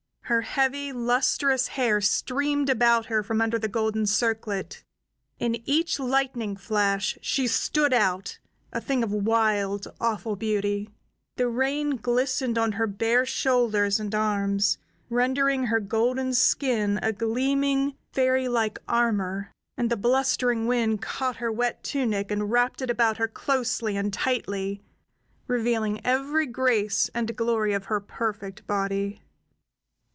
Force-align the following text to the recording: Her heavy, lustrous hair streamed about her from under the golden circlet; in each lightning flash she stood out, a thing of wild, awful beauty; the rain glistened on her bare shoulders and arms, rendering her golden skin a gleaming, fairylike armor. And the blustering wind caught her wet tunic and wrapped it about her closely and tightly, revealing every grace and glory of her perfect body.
Her 0.25 0.43
heavy, 0.43 0.93
lustrous 0.93 1.67
hair 1.67 1.99
streamed 1.99 2.69
about 2.69 3.07
her 3.07 3.21
from 3.21 3.41
under 3.41 3.59
the 3.59 3.67
golden 3.67 4.05
circlet; 4.05 4.81
in 5.39 5.57
each 5.67 5.99
lightning 5.99 6.55
flash 6.55 7.17
she 7.21 7.47
stood 7.47 7.91
out, 7.91 8.39
a 8.71 8.79
thing 8.79 9.03
of 9.03 9.11
wild, 9.11 9.87
awful 9.99 10.37
beauty; 10.37 10.89
the 11.35 11.49
rain 11.49 11.97
glistened 11.97 12.57
on 12.57 12.71
her 12.71 12.87
bare 12.87 13.25
shoulders 13.25 13.99
and 13.99 14.15
arms, 14.15 14.77
rendering 15.09 15.65
her 15.65 15.81
golden 15.81 16.33
skin 16.33 16.97
a 17.03 17.11
gleaming, 17.11 17.97
fairylike 18.13 18.79
armor. 18.87 19.51
And 19.75 19.89
the 19.89 19.97
blustering 19.97 20.65
wind 20.65 21.01
caught 21.01 21.35
her 21.43 21.51
wet 21.51 21.83
tunic 21.83 22.31
and 22.31 22.49
wrapped 22.49 22.81
it 22.81 22.89
about 22.89 23.17
her 23.17 23.27
closely 23.27 23.97
and 23.97 24.13
tightly, 24.13 24.81
revealing 25.47 25.99
every 26.05 26.45
grace 26.45 27.09
and 27.13 27.35
glory 27.35 27.73
of 27.73 27.87
her 27.87 27.99
perfect 27.99 28.65
body. 28.65 29.21